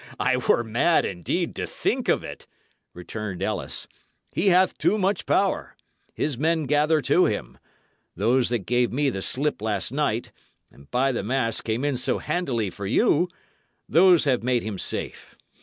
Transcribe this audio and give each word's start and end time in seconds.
"I 0.19 0.37
were 0.37 0.63
mad, 0.63 1.05
indeed, 1.05 1.53
to 1.57 1.67
think 1.67 2.09
of 2.09 2.23
it," 2.23 2.47
returned 2.95 3.43
Ellis. 3.43 3.87
"He 4.31 4.47
hath 4.47 4.75
too 4.79 4.97
much 4.97 5.27
power; 5.27 5.75
his 6.15 6.39
men 6.39 6.63
gather 6.63 7.03
to 7.03 7.25
him; 7.25 7.59
those 8.15 8.49
that 8.49 8.65
gave 8.65 8.91
me 8.91 9.11
the 9.11 9.21
slip 9.21 9.61
last 9.61 9.91
night, 9.91 10.31
and 10.71 10.89
by 10.89 11.11
the 11.11 11.23
mass 11.23 11.61
came 11.61 11.85
in 11.85 11.97
so 11.97 12.17
handily 12.17 12.71
for 12.71 12.87
you 12.87 13.29
those 13.87 14.23
have 14.23 14.41
made 14.41 14.63
him 14.63 14.79
safe. 14.79 15.35